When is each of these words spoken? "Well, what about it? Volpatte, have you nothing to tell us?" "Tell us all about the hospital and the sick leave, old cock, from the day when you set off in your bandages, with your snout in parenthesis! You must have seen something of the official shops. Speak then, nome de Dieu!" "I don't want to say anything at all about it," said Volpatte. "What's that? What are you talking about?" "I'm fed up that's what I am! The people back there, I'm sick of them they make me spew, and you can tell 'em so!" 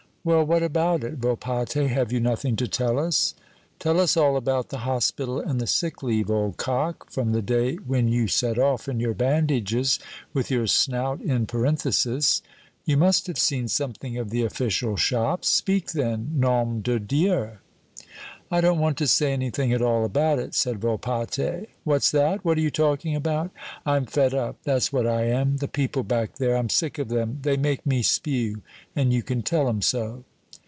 "Well, 0.23 0.43
what 0.43 0.61
about 0.61 1.03
it? 1.03 1.15
Volpatte, 1.17 1.87
have 1.89 2.11
you 2.11 2.19
nothing 2.19 2.55
to 2.57 2.67
tell 2.67 2.99
us?" 2.99 3.33
"Tell 3.79 3.99
us 3.99 4.15
all 4.15 4.37
about 4.37 4.69
the 4.69 4.85
hospital 4.85 5.39
and 5.39 5.59
the 5.59 5.65
sick 5.65 6.03
leave, 6.03 6.29
old 6.29 6.57
cock, 6.57 7.09
from 7.09 7.31
the 7.31 7.41
day 7.41 7.77
when 7.77 8.07
you 8.07 8.27
set 8.27 8.59
off 8.59 8.87
in 8.87 8.99
your 8.99 9.15
bandages, 9.15 9.97
with 10.31 10.51
your 10.51 10.67
snout 10.67 11.21
in 11.21 11.47
parenthesis! 11.47 12.43
You 12.85 12.97
must 12.97 13.25
have 13.25 13.39
seen 13.39 13.67
something 13.67 14.15
of 14.19 14.29
the 14.29 14.43
official 14.43 14.95
shops. 14.95 15.49
Speak 15.49 15.93
then, 15.93 16.33
nome 16.35 16.81
de 16.81 16.99
Dieu!" 16.99 17.49
"I 18.53 18.59
don't 18.59 18.79
want 18.79 18.97
to 18.97 19.07
say 19.07 19.31
anything 19.31 19.71
at 19.71 19.81
all 19.81 20.03
about 20.03 20.37
it," 20.37 20.53
said 20.55 20.79
Volpatte. 20.81 21.69
"What's 21.85 22.11
that? 22.11 22.43
What 22.43 22.57
are 22.57 22.61
you 22.61 22.69
talking 22.69 23.15
about?" 23.15 23.49
"I'm 23.85 24.05
fed 24.05 24.33
up 24.33 24.57
that's 24.65 24.91
what 24.91 25.07
I 25.07 25.23
am! 25.27 25.57
The 25.57 25.69
people 25.69 26.03
back 26.03 26.35
there, 26.35 26.57
I'm 26.57 26.67
sick 26.67 26.99
of 26.99 27.07
them 27.07 27.39
they 27.43 27.55
make 27.55 27.85
me 27.85 28.01
spew, 28.03 28.61
and 28.93 29.13
you 29.13 29.23
can 29.23 29.41
tell 29.41 29.69
'em 29.69 29.81
so!" 29.81 30.25